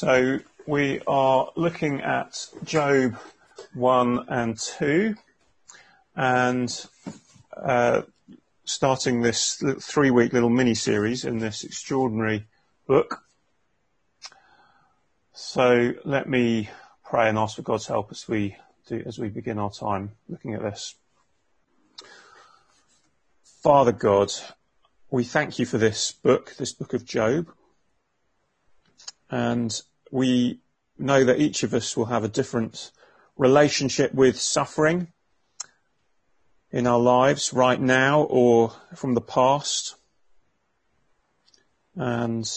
[0.00, 3.18] So we are looking at Job
[3.74, 5.14] 1 and 2
[6.16, 6.86] and
[7.54, 8.00] uh,
[8.64, 12.46] starting this three week little mini series in this extraordinary
[12.86, 13.24] book.
[15.34, 16.70] So let me
[17.04, 18.56] pray and ask for God's help as we
[18.86, 20.94] do, as we begin our time looking at this.
[23.44, 24.32] Father God,
[25.10, 27.48] we thank you for this book, this book of Job.
[29.32, 29.80] And
[30.10, 30.60] we
[30.98, 32.90] know that each of us will have a different
[33.36, 35.08] relationship with suffering
[36.70, 39.96] in our lives right now or from the past.
[41.96, 42.48] And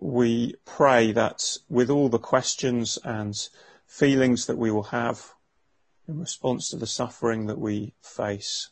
[0.00, 3.36] we pray that with all the questions and
[3.86, 5.34] feelings that we will have
[6.06, 8.70] in response to the suffering that we face,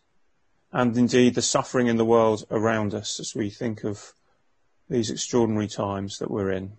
[0.73, 4.14] and indeed the suffering in the world around us as we think of
[4.89, 6.73] these extraordinary times that we're in.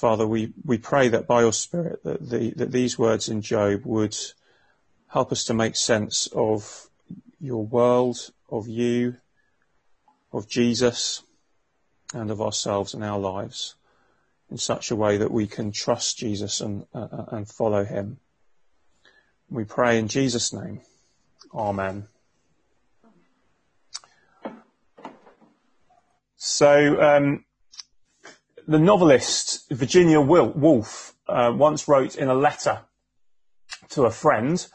[0.00, 3.82] Father, we, we pray that by your Spirit that, the, that these words in Job
[3.84, 4.16] would
[5.08, 6.88] help us to make sense of
[7.38, 9.16] your world, of you,
[10.32, 11.22] of Jesus,
[12.14, 13.74] and of ourselves and our lives
[14.50, 18.20] in such a way that we can trust Jesus and, uh, and follow him.
[19.50, 20.80] We pray in Jesus' name.
[21.54, 22.08] Amen.
[26.38, 27.44] So, um,
[28.66, 32.80] the novelist Virginia Woolf uh, once wrote in a letter
[33.90, 34.66] to a friend,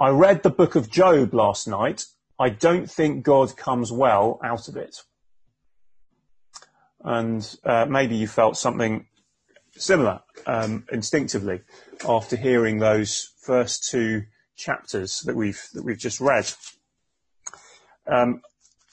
[0.00, 2.06] I read the book of Job last night.
[2.38, 4.96] I don't think God comes well out of it.
[7.04, 9.06] And uh, maybe you felt something
[9.76, 11.62] similar um, instinctively
[12.08, 14.24] after hearing those first two
[14.56, 16.52] chapters that we've that we've just read.
[18.06, 18.42] Um,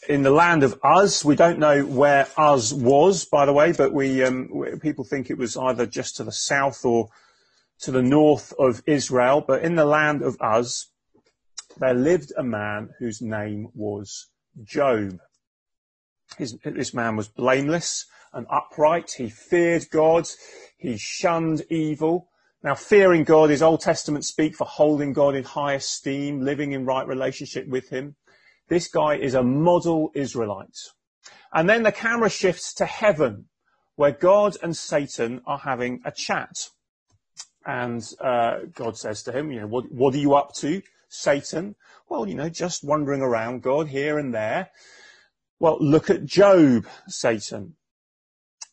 [0.07, 1.25] in the land of Uz.
[1.25, 5.37] We don't know where Uz was, by the way, but we, um, people think it
[5.37, 7.09] was either just to the south or
[7.81, 9.43] to the north of Israel.
[9.45, 10.87] But in the land of Uz,
[11.77, 14.27] there lived a man whose name was
[14.63, 15.19] Job.
[16.37, 19.11] His, this man was blameless and upright.
[19.17, 20.27] He feared God.
[20.77, 22.29] He shunned evil.
[22.61, 26.85] Now, fearing God is Old Testament speak for holding God in high esteem, living in
[26.85, 28.15] right relationship with Him.
[28.69, 30.77] This guy is a model Israelite.
[31.51, 33.45] And then the camera shifts to heaven,
[33.95, 36.69] where God and Satan are having a chat.
[37.65, 41.75] And uh, God says to him, you know, what, what are you up to, Satan?
[42.07, 44.69] Well, you know, just wandering around, God, here and there.
[45.59, 47.75] Well, look at Job, Satan.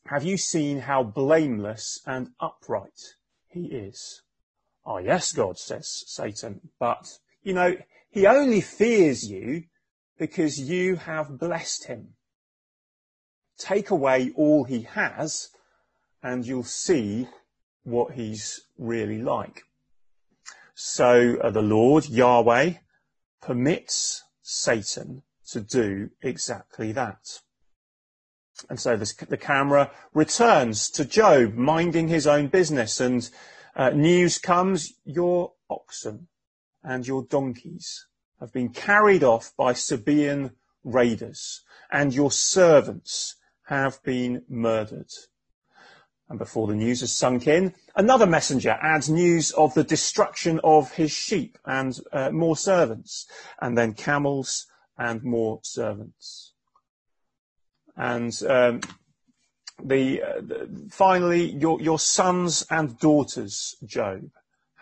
[0.07, 3.17] Have you seen how blameless and upright
[3.49, 4.23] he is?
[4.85, 6.61] Oh, yes, God, says Satan.
[6.79, 7.75] But, you know,
[8.09, 9.65] he only fears you
[10.19, 12.15] because you have blessed him.
[13.59, 15.49] Take away all he has
[16.23, 17.29] and you'll see
[17.85, 19.63] what he's really like.
[20.75, 22.75] So uh, the Lord, Yahweh,
[23.41, 27.41] permits Satan to do exactly that.
[28.69, 33.29] And so this, the camera returns to Job, minding his own business, and
[33.75, 36.29] uh, news comes, your oxen
[36.83, 38.07] and your donkeys
[38.41, 40.53] have been carried off by Sabaean
[40.85, 43.37] raiders, and your servants
[43.67, 45.11] have been murdered.
[46.29, 50.93] And before the news has sunk in, another messenger adds news of the destruction of
[50.93, 53.27] his sheep and uh, more servants,
[53.61, 54.67] and then camels
[54.99, 56.53] and more servants.
[57.97, 58.81] And um,
[59.83, 64.31] the, uh, the, finally, your, your sons and daughters, Job,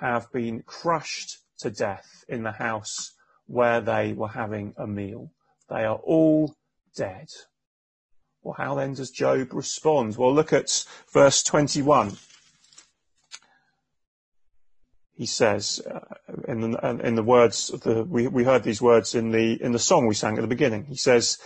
[0.00, 3.13] have been crushed to death in the house
[3.46, 5.30] where they were having a meal.
[5.68, 6.54] They are all
[6.96, 7.28] dead.
[8.42, 10.16] Well, how then does Job respond?
[10.16, 12.16] Well, look at verse 21.
[15.16, 16.00] He says, uh,
[16.48, 19.78] in, the, in the words the, we, we heard these words in the, in the
[19.78, 20.84] song we sang at the beginning.
[20.86, 21.38] He says,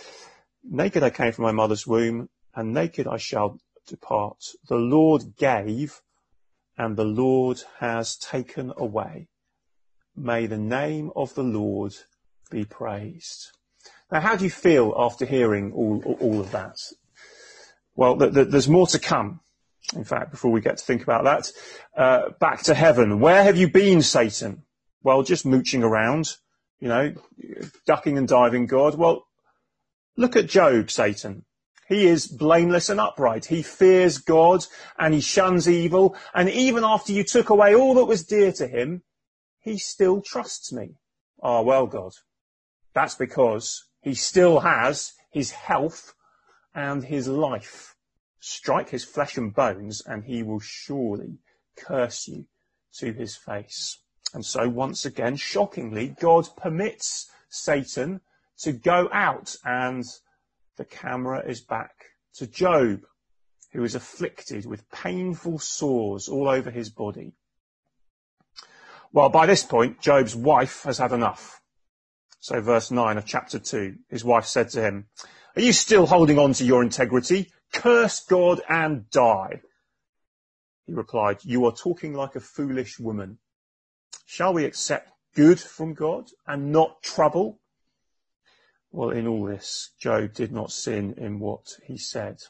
[0.63, 4.43] naked I came from my mother's womb and naked I shall depart.
[4.67, 6.01] The Lord gave
[6.77, 9.27] and the Lord has taken away.
[10.19, 11.95] May the name of the Lord
[12.51, 13.51] be praised.
[14.11, 16.75] Now, how do you feel after hearing all, all of that?
[17.95, 19.39] Well, th- th- there's more to come.
[19.95, 21.51] In fact, before we get to think about that,
[21.95, 23.21] uh, back to heaven.
[23.21, 24.63] Where have you been, Satan?
[25.03, 26.35] Well, just mooching around,
[26.81, 27.13] you know,
[27.85, 28.95] ducking and diving God.
[28.95, 29.25] Well,
[30.17, 31.45] look at Job, Satan.
[31.87, 33.45] He is blameless and upright.
[33.45, 34.65] He fears God
[34.99, 36.15] and he shuns evil.
[36.35, 39.01] And even after you took away all that was dear to him,
[39.59, 40.95] he still trusts me.
[41.41, 42.13] Ah, well, God.
[42.93, 46.13] That's because he still has his health
[46.73, 47.95] and his life.
[48.41, 51.37] strike his flesh and bones, and he will surely
[51.75, 52.45] curse you
[52.93, 53.99] to his face.
[54.33, 58.21] And so once again, shockingly, God permits Satan
[58.59, 60.05] to go out and
[60.77, 61.91] the camera is back
[62.35, 63.01] to Job,
[63.71, 67.33] who is afflicted with painful sores all over his body.
[69.11, 71.61] Well, by this point, Job's wife has had enough.
[72.39, 75.07] So verse 9 of chapter 2, his wife said to him,
[75.55, 77.51] Are you still holding on to your integrity?
[77.73, 79.61] Curse God and die.
[80.85, 83.39] He replied, You are talking like a foolish woman.
[84.25, 87.59] Shall we accept good from God and not trouble?
[88.91, 92.41] Well, in all this, Job did not sin in what he said.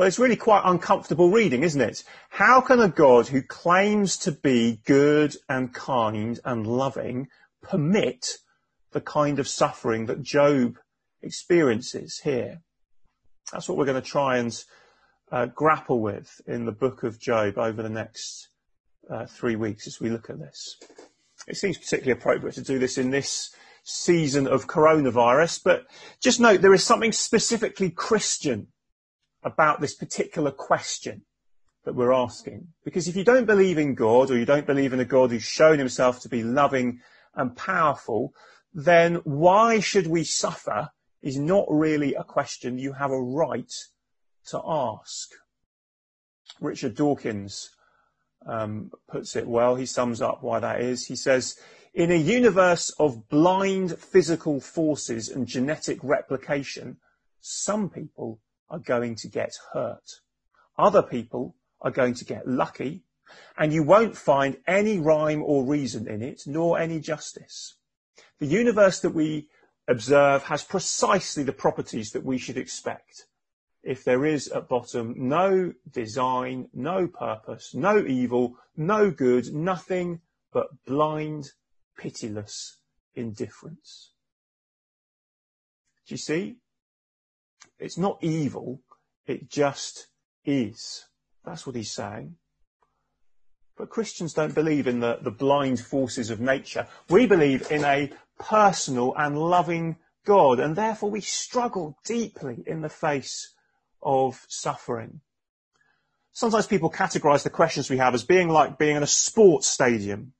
[0.00, 2.04] Well, it's really quite uncomfortable reading, isn't it?
[2.30, 7.28] How can a God who claims to be good and kind and loving
[7.60, 8.38] permit
[8.92, 10.78] the kind of suffering that Job
[11.20, 12.62] experiences here?
[13.52, 14.64] That's what we're going to try and
[15.30, 18.48] uh, grapple with in the book of Job over the next
[19.10, 20.78] uh, three weeks as we look at this.
[21.46, 25.84] It seems particularly appropriate to do this in this season of coronavirus, but
[26.22, 28.68] just note there is something specifically Christian
[29.42, 31.22] about this particular question
[31.84, 32.68] that we're asking.
[32.84, 35.42] Because if you don't believe in God or you don't believe in a God who's
[35.42, 37.00] shown himself to be loving
[37.34, 38.34] and powerful,
[38.74, 40.90] then why should we suffer
[41.22, 43.72] is not really a question you have a right
[44.46, 45.30] to ask.
[46.60, 47.70] Richard Dawkins
[48.46, 49.76] um, puts it well.
[49.76, 51.06] He sums up why that is.
[51.06, 51.58] He says,
[51.92, 56.98] in a universe of blind physical forces and genetic replication,
[57.40, 58.40] some people
[58.70, 60.20] are going to get hurt.
[60.78, 63.02] Other people are going to get lucky,
[63.58, 67.76] and you won't find any rhyme or reason in it, nor any justice.
[68.38, 69.48] The universe that we
[69.88, 73.26] observe has precisely the properties that we should expect.
[73.82, 80.20] If there is at bottom no design, no purpose, no evil, no good, nothing
[80.52, 81.52] but blind
[81.96, 82.78] pitiless
[83.14, 84.12] indifference.
[86.06, 86.56] Do you see?
[87.80, 88.82] It's not evil,
[89.26, 90.08] it just
[90.44, 91.06] is.
[91.44, 92.36] That's what he's saying.
[93.76, 96.86] But Christians don't believe in the, the blind forces of nature.
[97.08, 99.96] We believe in a personal and loving
[100.26, 103.54] God, and therefore we struggle deeply in the face
[104.02, 105.22] of suffering.
[106.32, 110.34] Sometimes people categorize the questions we have as being like being in a sports stadium.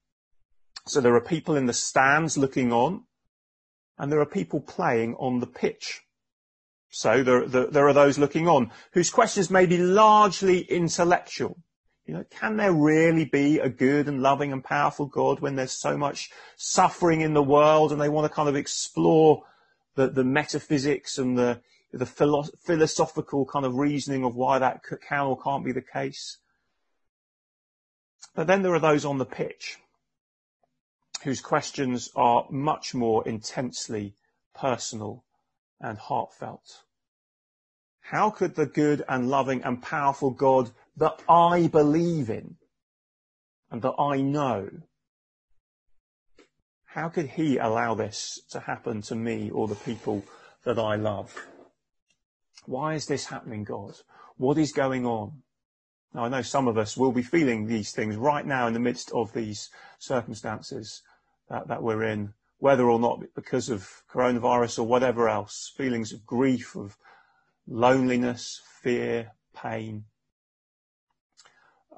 [0.87, 3.05] So there are people in the stands looking on,
[3.99, 6.03] and there are people playing on the pitch.
[6.91, 11.57] So there, there, there, are those looking on whose questions may be largely intellectual.
[12.05, 15.71] You know, can there really be a good and loving and powerful God when there's
[15.71, 19.45] so much suffering in the world and they want to kind of explore
[19.95, 21.61] the, the metaphysics and the,
[21.93, 26.39] the philo- philosophical kind of reasoning of why that can or can't be the case?
[28.35, 29.79] But then there are those on the pitch
[31.23, 34.17] whose questions are much more intensely
[34.55, 35.25] personal
[35.81, 36.83] and heartfelt.
[38.01, 42.57] How could the good and loving and powerful God that I believe in
[43.71, 44.69] and that I know,
[46.85, 50.25] how could he allow this to happen to me or the people
[50.65, 51.35] that I love?
[52.67, 53.95] Why is this happening, God?
[54.37, 55.43] What is going on?
[56.13, 58.81] Now, I know some of us will be feeling these things right now in the
[58.81, 61.03] midst of these circumstances
[61.49, 66.25] that, that we're in, whether or not because of coronavirus or whatever else, feelings of
[66.25, 66.97] grief, of
[67.67, 70.05] loneliness, fear, pain.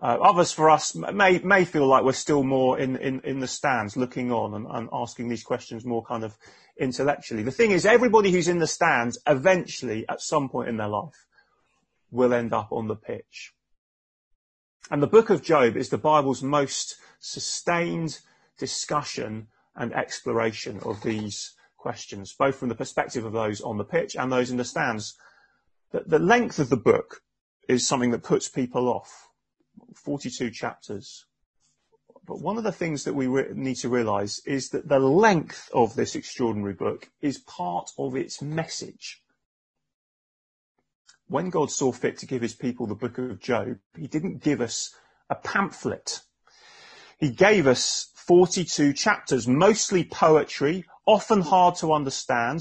[0.00, 3.46] Uh, others for us may, may feel like we're still more in, in, in the
[3.46, 6.36] stands looking on and, and asking these questions more kind of
[6.78, 7.42] intellectually.
[7.42, 11.26] The thing is, everybody who's in the stands eventually, at some point in their life,
[12.10, 13.52] will end up on the pitch.
[14.90, 18.18] And the book of Job is the Bible's most sustained
[18.58, 24.16] discussion and exploration of these questions, both from the perspective of those on the pitch
[24.16, 25.16] and those in the stands.
[25.90, 27.22] The, the length of the book
[27.68, 29.28] is something that puts people off.
[29.94, 31.26] 42 chapters.
[32.26, 35.68] But one of the things that we re- need to realize is that the length
[35.74, 39.22] of this extraordinary book is part of its message.
[41.26, 44.60] When God saw fit to give his people the book of Job, he didn't give
[44.60, 44.94] us
[45.30, 46.20] a pamphlet.
[47.18, 52.60] He gave us 42 chapters, mostly poetry, often hard to understand.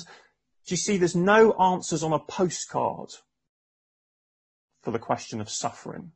[0.66, 3.10] Do you see there's no answers on a postcard
[4.82, 6.12] for the question of suffering?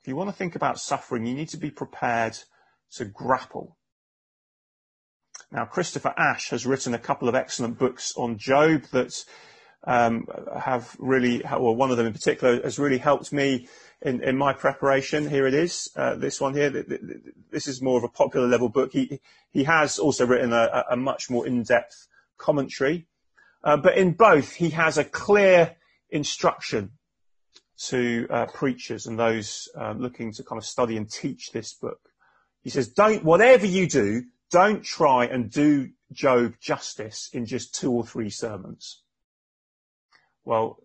[0.00, 2.38] If you want to think about suffering, you need to be prepared
[2.92, 3.76] to grapple.
[5.50, 9.24] Now, Christopher Ash has written a couple of excellent books on Job that
[9.84, 10.26] um,
[10.58, 13.68] have really, well, one of them in particular, has really helped me
[14.02, 15.28] in, in my preparation.
[15.28, 16.70] Here it is, uh, this one here.
[17.50, 18.92] This is more of a popular level book.
[18.92, 19.20] He,
[19.50, 23.06] he has also written a, a much more in-depth commentary.
[23.64, 25.76] Uh, but in both, he has a clear
[26.10, 26.92] instruction
[27.78, 32.00] to uh, preachers and those uh, looking to kind of study and teach this book.
[32.62, 37.92] He says, don't, whatever you do, don't try and do Job justice in just two
[37.92, 39.02] or three sermons.
[40.48, 40.78] Well,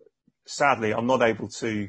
[0.44, 1.88] sadly, I'm not able to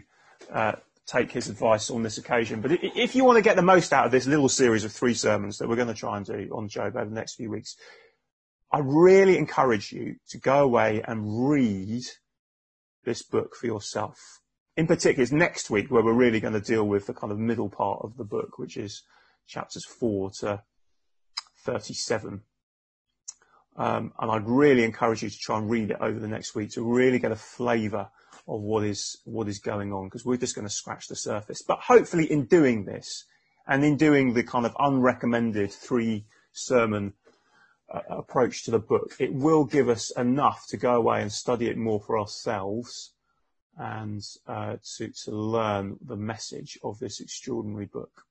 [0.49, 0.71] uh,
[1.05, 2.61] take his advice on this occasion.
[2.61, 5.13] But if you want to get the most out of this little series of three
[5.13, 7.75] sermons that we're going to try and do on Job over the next few weeks,
[8.71, 12.03] I really encourage you to go away and read
[13.03, 14.39] this book for yourself.
[14.77, 17.39] In particular, it's next week where we're really going to deal with the kind of
[17.39, 19.03] middle part of the book, which is
[19.47, 20.63] chapters 4 to
[21.65, 22.41] 37.
[23.77, 26.71] Um, and I'd really encourage you to try and read it over the next week
[26.71, 28.09] to really get a flavour
[28.47, 31.61] of what is what is going on because we're just going to scratch the surface.
[31.61, 33.25] But hopefully, in doing this
[33.67, 37.13] and in doing the kind of unrecommended three sermon
[37.93, 41.67] uh, approach to the book, it will give us enough to go away and study
[41.67, 43.11] it more for ourselves
[43.77, 48.25] and uh, to to learn the message of this extraordinary book.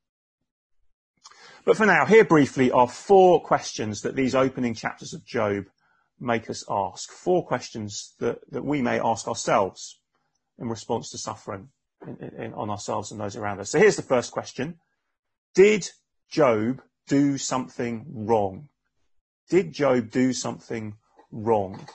[1.65, 5.65] But for now, here briefly are four questions that these opening chapters of Job
[6.21, 7.11] make us ask.
[7.11, 9.99] Four questions that, that we may ask ourselves
[10.59, 11.69] in response to suffering
[12.07, 13.71] in, in, on ourselves and those around us.
[13.71, 14.79] So here's the first question.
[15.55, 15.89] Did
[16.31, 18.69] Job do something wrong?
[19.49, 20.97] Did Job do something
[21.31, 21.87] wrong?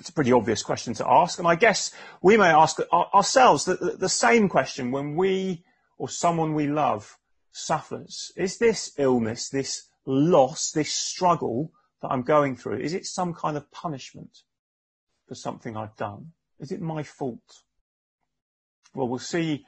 [0.00, 1.38] It's a pretty obvious question to ask.
[1.38, 1.92] And I guess
[2.22, 5.64] we may ask ourselves the, the same question when we
[5.98, 7.16] or someone we love
[7.54, 8.32] suffers.
[8.36, 13.56] Is this illness, this loss, this struggle that I'm going through, is it some kind
[13.56, 14.42] of punishment
[15.26, 16.32] for something I've done?
[16.58, 17.62] Is it my fault?
[18.94, 19.64] Well, we'll see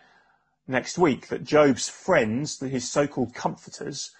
[0.67, 4.11] next week that Job's friends, his so-called comforters,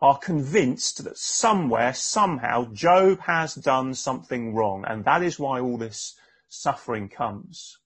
[0.00, 5.78] are convinced that somewhere, somehow, Job has done something wrong, and that is why all
[5.78, 6.14] this
[6.48, 7.78] suffering comes.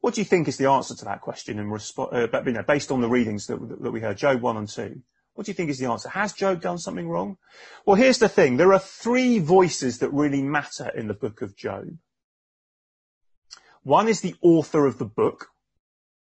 [0.00, 2.92] What do you think is the answer to that question in uh, you know, based
[2.92, 5.02] on the readings that, that we heard, Job 1 and 2?
[5.34, 6.08] What do you think is the answer?
[6.08, 7.36] Has Job done something wrong?
[7.86, 8.56] Well, here's the thing.
[8.56, 11.98] There are three voices that really matter in the book of Job.
[13.82, 15.48] One is the author of the book.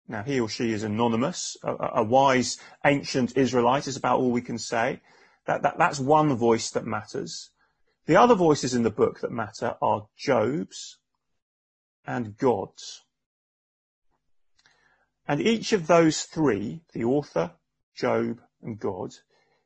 [0.06, 1.56] Now, he or she is anonymous.
[1.62, 5.00] A, a wise ancient Israelite is about all we can say.
[5.46, 7.50] That, that, that's one voice that matters.
[8.06, 10.98] The other voices in the book that matter are Job's
[12.06, 13.02] and God's.
[15.28, 17.52] And each of those three, the author,
[17.94, 19.14] Job, and God,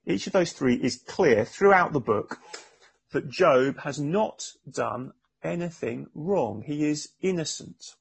[0.04, 2.40] each of those three is clear throughout the book
[3.12, 5.12] that Job has not done
[5.45, 6.62] anything wrong.
[6.66, 7.95] He is innocent.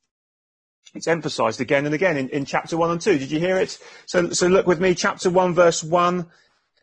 [0.96, 3.20] It's emphasized again and again in, in chapter 1 and 2.
[3.20, 3.77] Did you hear it?
[4.08, 6.25] So, so look with me, chapter 1, verse 1.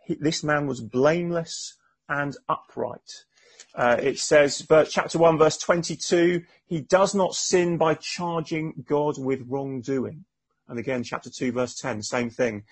[0.06, 1.76] He, this man was blameless
[2.08, 3.24] and upright.
[3.74, 9.18] Uh, it says, but chapter 1, verse 22, he does not sin by charging God
[9.18, 10.24] with wrongdoing.
[10.68, 12.64] And again, chapter 2, verse 10, same thing.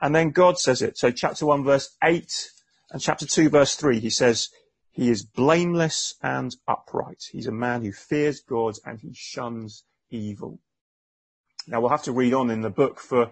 [0.00, 0.98] And then God says it.
[0.98, 2.50] So chapter 1, verse 8
[2.90, 4.48] and chapter 2, verse 3, he says,
[4.90, 7.24] he is blameless and upright.
[7.30, 10.60] He's a man who fears God and he shuns evil.
[11.66, 13.30] Now we'll have to read on in the book for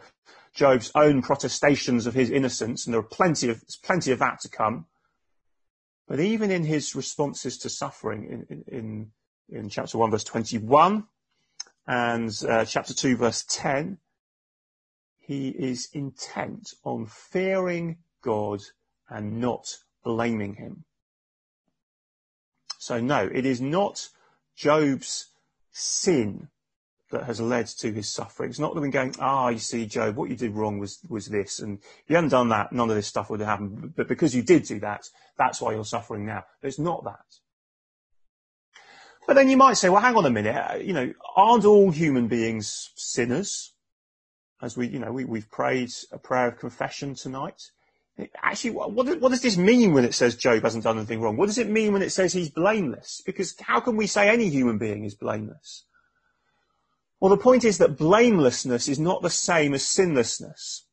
[0.54, 4.48] Job's own protestations of his innocence, and there are plenty of, plenty of that to
[4.48, 4.86] come.
[6.08, 9.10] But even in his responses to suffering in, in,
[9.48, 11.04] in chapter 1 verse 21
[11.86, 13.98] and uh, chapter 2 verse 10,
[15.30, 18.62] he is intent on fearing God
[19.08, 20.82] and not blaming him.
[22.80, 24.08] So no, it is not
[24.56, 25.28] Job's
[25.70, 26.48] sin
[27.12, 28.50] that has led to his suffering.
[28.50, 31.60] It's not we're going, ah, you see, Job, what you did wrong was, was this.
[31.60, 33.92] And if you hadn't done that, none of this stuff would have happened.
[33.94, 35.04] But because you did do that,
[35.38, 36.42] that's why you're suffering now.
[36.60, 37.24] It's not that.
[39.28, 40.84] But then you might say, well, hang on a minute.
[40.84, 43.74] You know, aren't all human beings sinners?
[44.62, 47.62] As we, you know, we, we've prayed a prayer of confession tonight.
[48.42, 51.36] Actually, what, what, does this mean when it says Job hasn't done anything wrong?
[51.36, 53.22] What does it mean when it says he's blameless?
[53.24, 55.84] Because how can we say any human being is blameless?
[57.18, 60.86] Well, the point is that blamelessness is not the same as sinlessness.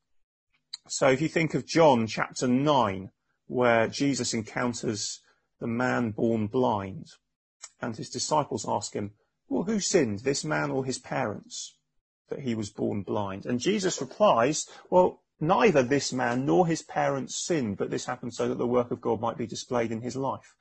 [0.88, 3.12] So if you think of John chapter 9,
[3.47, 5.21] where Jesus encounters
[5.59, 7.07] the man born blind,
[7.81, 9.12] and his disciples ask him,
[9.50, 11.76] well, who sinned, this man or his parents,
[12.29, 13.46] that he was born blind?
[13.46, 18.48] And Jesus replies, well, Neither this man nor his parents sinned, but this happened so
[18.48, 20.55] that the work of God might be displayed in his life.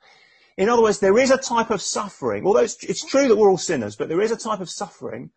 [0.55, 3.49] In other words, there is a type of suffering, although it's, it's true that we're
[3.49, 5.31] all sinners, but there is a type of suffering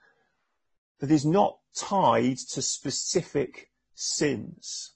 [1.01, 4.93] that is not tied to specific sins.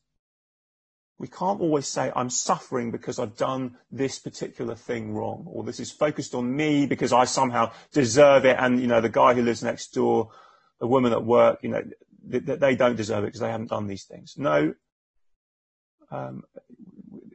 [1.18, 5.80] We can't always say, I'm suffering because I've done this particular thing wrong, or this
[5.80, 9.42] is focused on me because I somehow deserve it, and, you know, the guy who
[9.42, 10.30] lives next door,
[10.84, 11.82] the woman at work, you know,
[12.22, 14.34] they, they don't deserve it because they haven't done these things.
[14.36, 14.74] No,
[16.10, 16.42] um,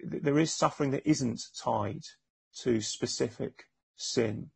[0.04, 2.04] there is suffering that isn't tied
[2.62, 3.64] to specific
[3.96, 4.52] sin.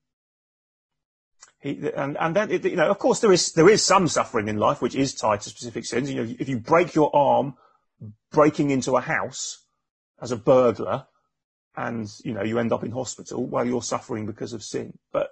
[1.59, 4.57] He, and, and then, you know, of course, there is there is some suffering in
[4.57, 6.11] life which is tied to specific sins.
[6.11, 7.55] You know, if you break your arm
[8.31, 9.65] breaking into a house
[10.21, 11.07] as a burglar,
[11.75, 14.99] and you know you end up in hospital, well, you're suffering because of sin.
[15.11, 15.29] But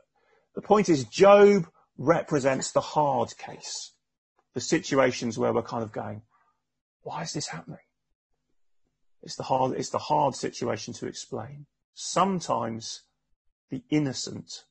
[0.56, 1.68] the point is, Job
[2.01, 3.93] represents the hard case,
[4.55, 6.24] the situations where we're kind of going,
[7.03, 7.79] why is this happening?
[9.22, 11.67] It's the hard, it's the hard situation to explain.
[11.93, 13.03] Sometimes
[13.70, 14.63] the innocent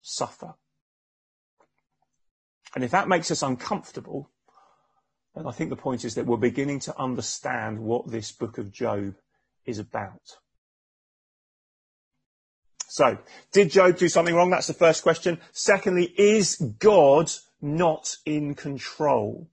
[0.00, 0.54] suffer.
[2.74, 4.30] And if that makes us uncomfortable,
[5.34, 8.72] then I think the point is that we're beginning to understand what this book of
[8.72, 9.14] Job
[9.66, 10.38] is about.
[12.88, 13.18] So,
[13.52, 14.50] did Job do something wrong?
[14.50, 15.40] That's the first question.
[15.52, 19.48] Secondly, is God not in control?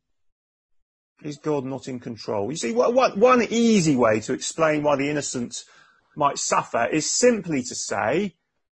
[1.24, 2.52] Is God not in control?
[2.52, 5.64] You see, one easy way to explain why the innocent
[6.16, 8.36] might suffer is simply to say,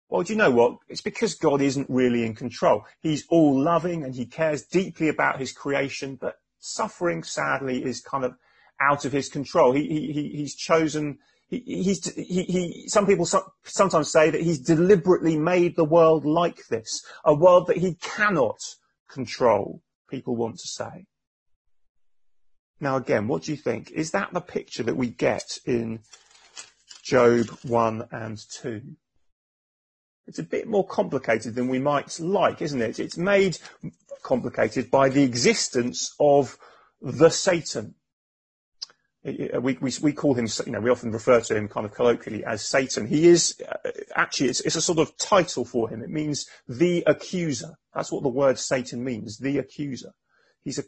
[0.09, 0.77] well, do you know what?
[0.87, 2.85] It's because God isn't really in control.
[3.01, 8.23] He's all loving and he cares deeply about his creation, but suffering, sadly, is kind
[8.23, 8.35] of
[8.79, 9.73] out of his control.
[9.73, 14.59] He, he, he's chosen, he, he's, he, he, some people so, sometimes say that he's
[14.59, 18.57] deliberately made the world like this, a world that he cannot
[19.09, 21.05] control, people want to say.
[22.79, 23.91] Now again, what do you think?
[23.91, 25.99] Is that the picture that we get in
[27.03, 28.81] Job 1 and 2?
[30.27, 32.99] It's a bit more complicated than we might like, isn't it?
[32.99, 33.59] It's made
[34.23, 36.57] complicated by the existence of
[37.01, 37.93] the Satan.
[39.25, 42.45] We, we, we call him, you know, we often refer to him kind of colloquially
[42.45, 43.07] as Satan.
[43.07, 46.03] He is, uh, actually, it's, it's a sort of title for him.
[46.03, 47.71] It means the accuser.
[47.95, 50.11] That's what the word Satan means, the accuser.
[50.63, 50.83] He's a,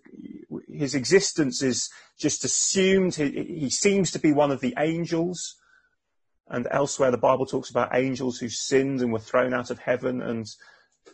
[0.67, 3.15] his existence is just assumed.
[3.15, 5.55] He, he seems to be one of the angels.
[6.47, 10.21] And elsewhere, the Bible talks about angels who sinned and were thrown out of heaven.
[10.21, 10.45] And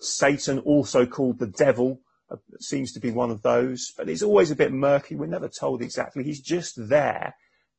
[0.01, 2.12] Satan, also called the devil, uh,
[2.59, 3.93] seems to be one of those.
[3.97, 5.15] But it's always a bit murky.
[5.15, 6.23] We're never told exactly.
[6.23, 7.35] He's just there.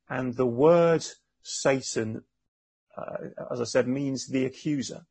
[0.09, 1.05] And the word
[1.41, 2.23] Satan,
[2.97, 3.17] uh,
[3.51, 5.05] as I said, means the accuser.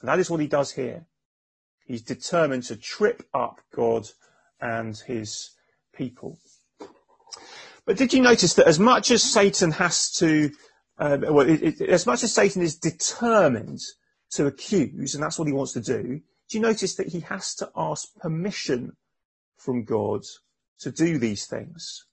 [0.00, 1.06] And that is what he does here.
[1.84, 4.08] He's determined to trip up God
[4.60, 5.50] and his
[5.94, 6.38] people.
[7.84, 10.50] But did you notice that as much as Satan has to,
[10.98, 13.80] uh, well, it, it, as much as Satan is determined
[14.32, 17.54] to accuse, and that's what he wants to do, do you notice that he has
[17.56, 18.96] to ask permission
[19.56, 20.22] from God
[20.80, 22.04] to do these things?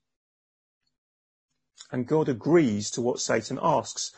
[1.91, 4.12] And God agrees to what Satan asks.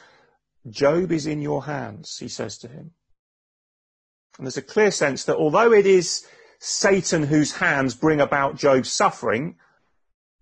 [0.69, 2.91] Job is in your hands, he says to him.
[4.37, 6.25] And there's a clear sense that although it is
[6.59, 9.55] Satan whose hands bring about Job's suffering,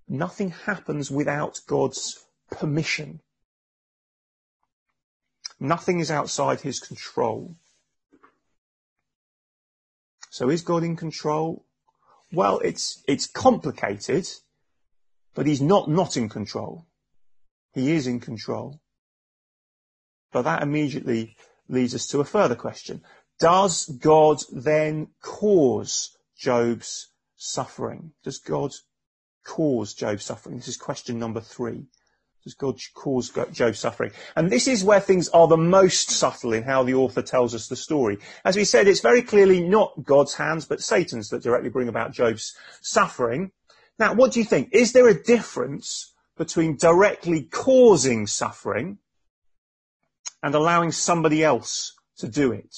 [0.07, 3.21] nothing happens without God's permission.
[5.59, 7.55] Nothing is outside his control.
[10.33, 11.63] So is God in control?
[12.31, 14.27] Well, it's, it's complicated,
[15.35, 16.87] but he's not not in control.
[17.75, 18.81] He is in control.
[20.31, 21.35] But that immediately
[21.69, 23.03] leads us to a further question.
[23.39, 28.13] Does God then cause Job's suffering?
[28.23, 28.71] Does God
[29.45, 30.55] cause Job's suffering?
[30.57, 31.85] This is question number three.
[32.43, 34.11] Does God cause Job's suffering?
[34.35, 37.67] And this is where things are the most subtle in how the author tells us
[37.67, 38.17] the story.
[38.43, 42.11] As we said, it's very clearly not God's hands, but Satan's that directly bring about
[42.11, 43.51] Job's suffering.
[43.97, 44.69] Now, what do you think?
[44.73, 48.97] Is there a difference between directly causing suffering
[50.41, 52.75] and allowing somebody else to do it?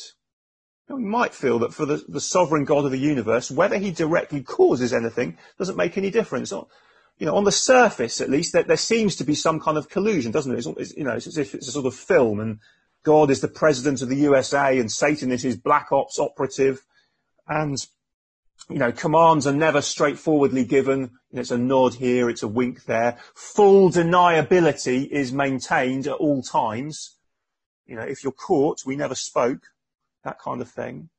[0.88, 4.44] we might feel that for the, the, sovereign God of the universe, whether he directly
[4.44, 6.54] causes anything doesn't make any difference.
[7.18, 9.90] You know, on the surface, at least, there, there seems to be some kind of
[9.90, 10.58] collusion, doesn't it?
[10.58, 12.60] It's, it's, you know, it's as if it's a sort of film, and
[13.04, 16.86] God is the president of the USA, and Satan is his black ops operative,
[17.48, 17.78] and
[18.70, 21.12] you know, commands are never straightforwardly given.
[21.32, 23.18] It's a nod here, it's a wink there.
[23.36, 27.16] Full deniability is maintained at all times.
[27.86, 29.68] You know, if you're caught, we never spoke
[30.24, 31.10] that kind of thing.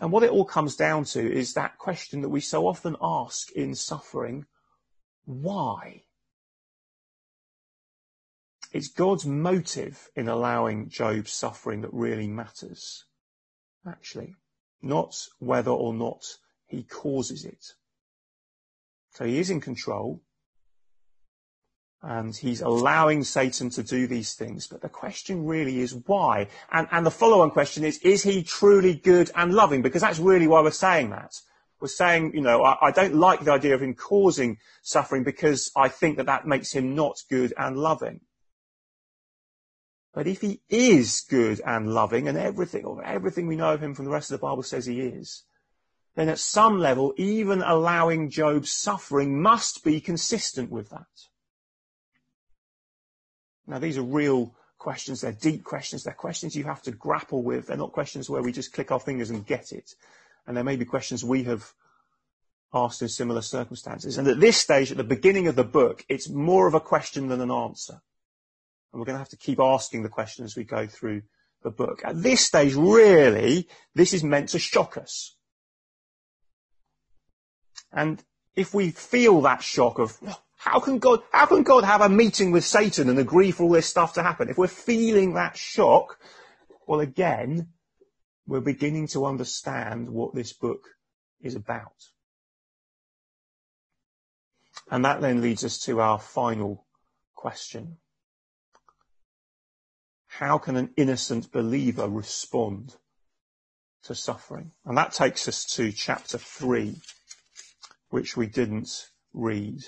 [0.00, 3.52] And what it all comes down to is that question that we so often ask
[3.52, 4.46] in suffering,
[5.24, 6.04] why?
[8.74, 13.04] it's God's motive in allowing Job's suffering that really matters,
[13.86, 14.34] actually,
[14.82, 16.24] not whether or not
[16.66, 17.64] he causes it.
[19.12, 20.22] So he is in control
[22.04, 24.66] and he's allowing Satan to do these things.
[24.66, 26.48] But the question really is why?
[26.70, 29.80] And, and the follow-on question is, is he truly good and loving?
[29.80, 31.34] Because that's really why we're saying that.
[31.80, 35.70] We're saying, you know, I, I don't like the idea of him causing suffering because
[35.74, 38.20] I think that that makes him not good and loving.
[40.12, 43.94] But if he is good and loving and everything, or everything we know of him
[43.94, 45.42] from the rest of the Bible says he is,
[46.14, 51.06] then at some level, even allowing Job's suffering must be consistent with that.
[53.66, 55.20] Now these are real questions.
[55.20, 56.04] They're deep questions.
[56.04, 57.66] They're questions you have to grapple with.
[57.66, 59.94] They're not questions where we just click our fingers and get it.
[60.46, 61.72] And there may be questions we have
[62.74, 64.18] asked in similar circumstances.
[64.18, 67.28] And at this stage, at the beginning of the book, it's more of a question
[67.28, 68.00] than an answer.
[68.92, 71.22] And we're going to have to keep asking the question as we go through
[71.62, 72.02] the book.
[72.04, 75.34] At this stage, really, this is meant to shock us.
[77.92, 78.22] And
[78.54, 82.08] if we feel that shock of, oh, how can God, how can God have a
[82.08, 84.48] meeting with Satan and agree for all this stuff to happen?
[84.48, 86.18] If we're feeling that shock,
[86.86, 87.68] well again,
[88.46, 90.80] we're beginning to understand what this book
[91.42, 91.92] is about.
[94.90, 96.86] And that then leads us to our final
[97.34, 97.98] question.
[100.28, 102.96] How can an innocent believer respond
[104.04, 104.72] to suffering?
[104.86, 106.96] And that takes us to chapter three,
[108.08, 109.82] which we didn't read.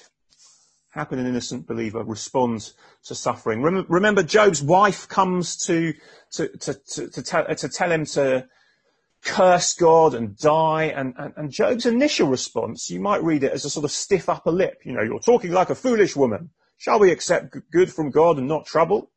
[0.96, 2.72] How can an innocent believer respond
[3.04, 3.60] to suffering?
[3.60, 5.92] Remember, Job's wife comes to,
[6.30, 8.48] to, to, to, to tell, to tell him to
[9.22, 10.84] curse God and die.
[10.84, 14.30] And, and, and Job's initial response, you might read it as a sort of stiff
[14.30, 14.80] upper lip.
[14.84, 16.48] You know, you're talking like a foolish woman.
[16.78, 19.10] Shall we accept good from God and not trouble?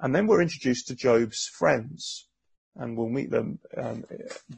[0.00, 2.26] And then we're introduced to Job's friends.
[2.74, 4.04] And we'll meet them um,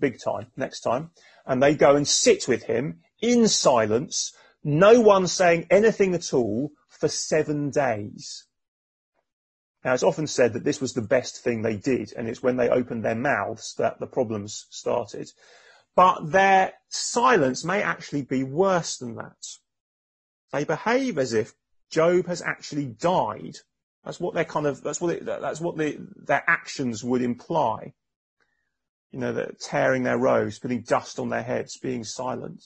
[0.01, 1.11] big time next time.
[1.45, 4.33] And they go and sit with him in silence,
[4.65, 8.47] no one saying anything at all for seven days.
[9.85, 12.57] Now, it's often said that this was the best thing they did, and it's when
[12.57, 15.31] they opened their mouths that the problems started.
[15.95, 19.47] But their silence may actually be worse than that.
[20.53, 21.53] They behave as if
[21.91, 23.57] Job has actually died
[24.05, 27.95] that's what they're kind of, that's what it, that's what the, their actions would imply.
[29.11, 32.65] You know, tearing their robes, putting dust on their heads, being silent.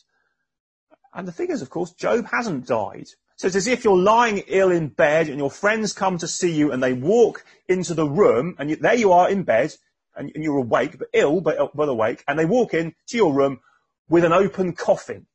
[1.14, 3.06] And the thing is, of course, Job hasn't died.
[3.36, 6.52] So it's as if you're lying ill in bed and your friends come to see
[6.52, 9.72] you and they walk into the room and you, there you are in bed
[10.16, 13.32] and, and, you're awake, but ill, but, but awake, and they walk in to your
[13.32, 13.60] room
[14.08, 15.26] with an open coffin.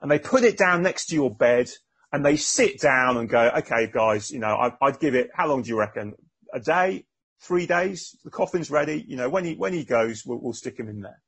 [0.00, 1.70] And they put it down next to your bed
[2.10, 5.46] and they sit down and go, okay, guys, you know, I, I'd give it, how
[5.46, 6.14] long do you reckon?
[6.54, 7.04] A day?
[7.40, 8.16] Three days?
[8.24, 9.04] The coffin's ready.
[9.06, 11.20] You know, when he, when he goes, we'll, we'll stick him in there.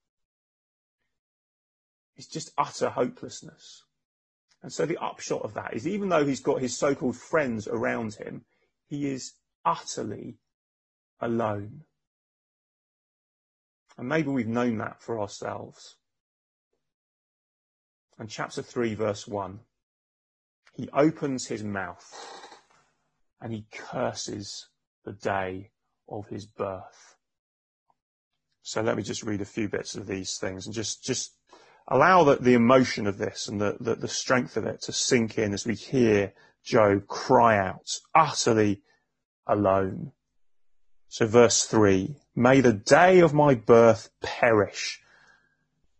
[2.16, 3.84] It's just utter hopelessness.
[4.62, 8.14] And so the upshot of that is even though he's got his so-called friends around
[8.14, 8.44] him,
[8.86, 9.32] he is
[9.64, 10.36] utterly
[11.20, 11.82] alone.
[13.98, 15.96] And maybe we've known that for ourselves.
[18.18, 19.60] And chapter 3 verse 1
[20.74, 22.14] he opens his mouth
[23.40, 24.68] and he curses
[25.04, 25.70] the day
[26.08, 27.16] of his birth.
[28.62, 31.32] So let me just read a few bits of these things and just, just
[31.88, 35.38] allow the, the emotion of this and the, the, the strength of it to sink
[35.38, 36.32] in as we hear
[36.64, 38.82] Job cry out, utterly
[39.46, 40.12] alone.
[41.08, 45.02] So verse three, may the day of my birth perish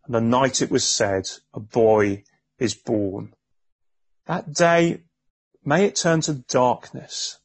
[0.05, 2.23] and the night it was said, a boy
[2.59, 3.33] is born.
[4.25, 5.01] That day,
[5.63, 7.39] may it turn to darkness.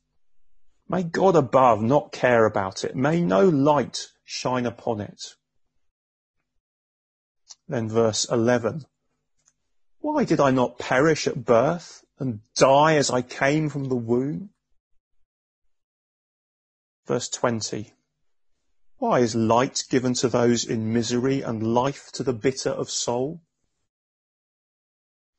[0.89, 2.97] May God above not care about it.
[2.97, 5.35] May no light shine upon it.
[7.69, 8.87] Then verse 11.
[10.01, 14.51] Why did I not perish at birth and die as I came from the womb?
[17.07, 17.93] Verse 20.
[18.99, 23.43] Why is light given to those in misery and life to the bitter of soul?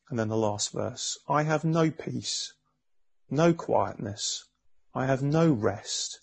[0.09, 1.19] And then the last verse.
[1.27, 2.53] I have no peace,
[3.29, 4.45] no quietness.
[4.93, 6.19] I have no rest,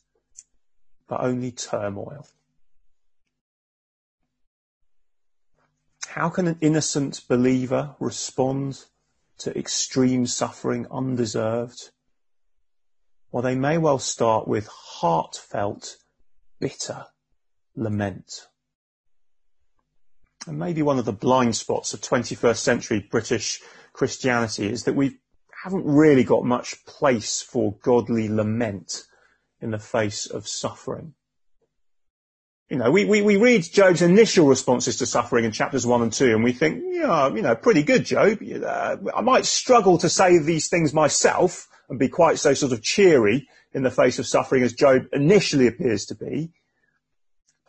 [1.08, 2.26] but only turmoil.
[6.08, 8.84] How can an innocent believer respond
[9.38, 11.90] to extreme suffering undeserved?
[13.30, 15.96] Well, they may well start with heartfelt,
[16.58, 17.06] bitter
[17.74, 18.46] lament.
[20.46, 23.60] And maybe one of the blind spots of 21st century British
[23.92, 25.18] Christianity is that we
[25.64, 29.04] haven't really got much place for godly lament
[29.60, 31.14] in the face of suffering.
[32.68, 36.12] You know, we, we, we read Job's initial responses to suffering in chapters one and
[36.12, 38.38] two and we think, yeah, you know, pretty good, Job.
[38.42, 42.82] Uh, I might struggle to say these things myself and be quite so sort of
[42.82, 46.50] cheery in the face of suffering as Job initially appears to be.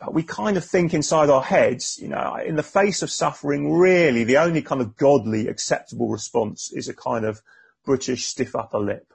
[0.00, 3.72] But we kind of think inside our heads, you know, in the face of suffering,
[3.72, 7.40] really the only kind of godly acceptable response is a kind of
[7.84, 9.12] British stiff upper lip.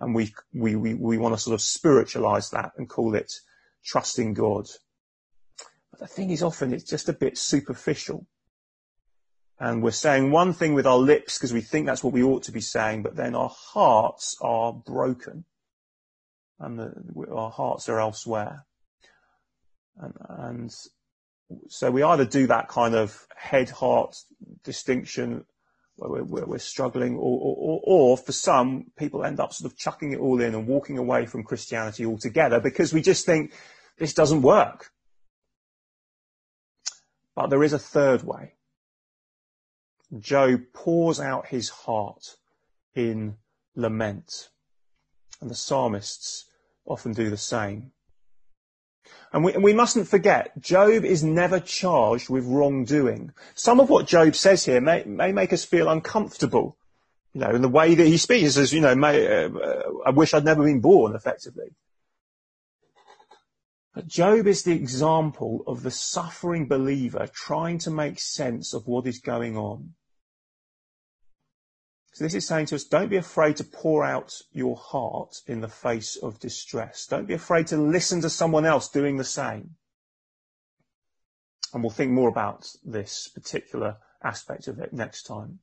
[0.00, 3.32] And we, we, we, we want to sort of spiritualize that and call it
[3.84, 4.66] trusting God
[6.02, 8.26] the thing is often it's just a bit superficial.
[9.60, 12.42] And we're saying one thing with our lips because we think that's what we ought
[12.44, 15.44] to be saying, but then our hearts are broken.
[16.58, 16.92] And the,
[17.32, 18.66] our hearts are elsewhere.
[19.96, 20.70] And, and
[21.68, 24.16] so we either do that kind of head-heart
[24.64, 25.44] distinction
[25.94, 30.14] where we're, we're struggling, or, or, or, for some, people end up sort of chucking
[30.14, 33.52] it all in and walking away from Christianity altogether because we just think
[33.98, 34.90] this doesn't work.
[37.34, 38.54] But there is a third way.
[40.18, 42.36] Job pours out his heart
[42.94, 43.36] in
[43.74, 44.50] lament.
[45.40, 46.44] And the psalmists
[46.84, 47.92] often do the same.
[49.32, 53.32] And we, and we, mustn't forget, Job is never charged with wrongdoing.
[53.54, 56.76] Some of what Job says here may, may make us feel uncomfortable.
[57.32, 59.48] You know, in the way that he speaks, says, you know, may, uh,
[60.04, 61.74] I wish I'd never been born, effectively.
[64.06, 69.18] Job is the example of the suffering believer trying to make sense of what is
[69.18, 69.94] going on.
[72.14, 75.60] So this is saying to us, don't be afraid to pour out your heart in
[75.60, 77.06] the face of distress.
[77.06, 79.76] Don't be afraid to listen to someone else doing the same.
[81.72, 85.60] And we'll think more about this particular aspect of it next time.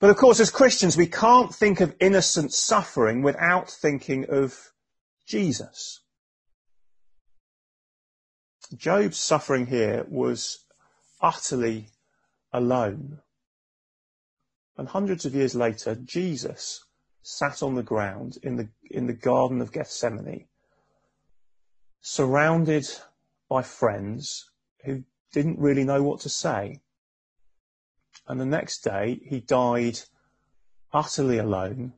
[0.00, 4.72] But of course, as Christians, we can't think of innocent suffering without thinking of
[5.26, 6.01] Jesus.
[8.76, 10.64] Job's suffering here was
[11.20, 11.88] utterly
[12.52, 13.20] alone.
[14.76, 16.84] And hundreds of years later, Jesus
[17.22, 20.46] sat on the ground in the, in the Garden of Gethsemane,
[22.00, 22.86] surrounded
[23.48, 24.50] by friends
[24.84, 26.80] who didn't really know what to say.
[28.26, 30.00] And the next day, he died
[30.92, 31.94] utterly alone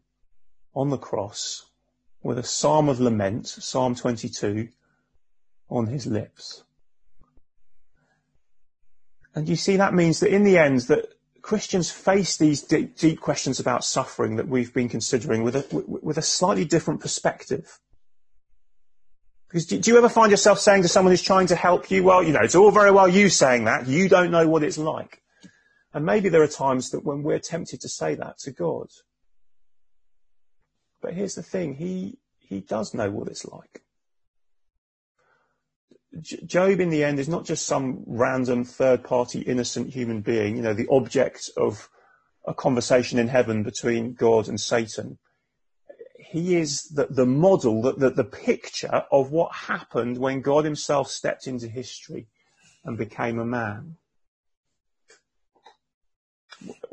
[0.74, 1.66] on the cross
[2.22, 4.68] with a psalm of lament, Psalm 22,
[5.68, 6.64] on his lips.
[9.34, 13.20] And you see, that means that in the end, that Christians face these deep, deep
[13.20, 17.80] questions about suffering that we've been considering with a, with a slightly different perspective.
[19.48, 22.02] Because do, do you ever find yourself saying to someone who's trying to help you,
[22.02, 24.78] well, you know, it's all very well you saying that, you don't know what it's
[24.78, 25.22] like.
[25.92, 28.88] And maybe there are times that when we're tempted to say that to God.
[31.00, 33.83] But here's the thing, He, He does know what it's like.
[36.22, 40.62] Job in the end is not just some random third party innocent human being, you
[40.62, 41.88] know, the object of
[42.46, 45.18] a conversation in heaven between God and Satan.
[46.18, 51.08] He is the, the model, the, the, the picture of what happened when God himself
[51.08, 52.26] stepped into history
[52.84, 53.96] and became a man.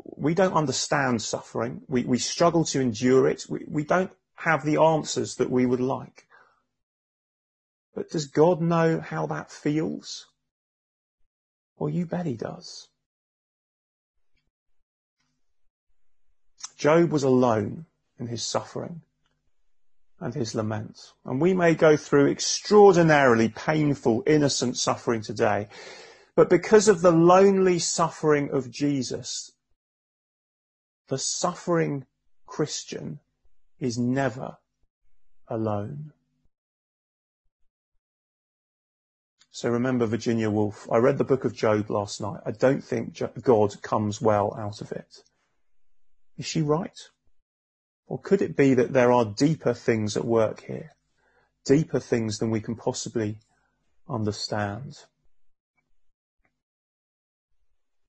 [0.04, 1.82] We don't understand suffering.
[1.88, 3.46] We, we struggle to endure it.
[3.48, 6.26] We, we don't have the answers that we would like.
[7.94, 10.26] But does God know how that feels?
[11.76, 12.88] Well, you bet he does.
[16.76, 17.86] Job was alone
[18.18, 19.02] in his suffering
[20.20, 21.12] and his lament.
[21.24, 25.68] And we may go through extraordinarily painful, innocent suffering today.
[26.34, 29.52] But because of the lonely suffering of Jesus,
[31.08, 32.06] the suffering
[32.46, 33.20] Christian
[33.78, 34.56] is never
[35.48, 36.12] alone.
[39.54, 40.90] So remember Virginia Woolf.
[40.90, 42.40] I read the book of Job last night.
[42.46, 45.18] I don't think God comes well out of it.
[46.38, 46.98] Is she right?
[48.06, 50.92] Or could it be that there are deeper things at work here?
[51.66, 53.40] Deeper things than we can possibly
[54.08, 54.96] understand?